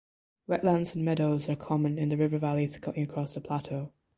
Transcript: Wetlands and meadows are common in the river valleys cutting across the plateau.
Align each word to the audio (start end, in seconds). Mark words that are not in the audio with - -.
Wetlands 0.49 0.95
and 0.95 1.05
meadows 1.05 1.47
are 1.47 1.55
common 1.55 1.99
in 1.99 2.09
the 2.09 2.17
river 2.17 2.39
valleys 2.39 2.75
cutting 2.77 3.03
across 3.03 3.35
the 3.35 3.39
plateau. 3.41 3.91